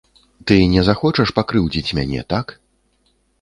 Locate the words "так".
2.35-2.55